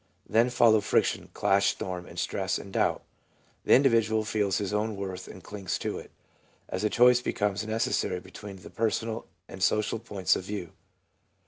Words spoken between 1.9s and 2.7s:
and stress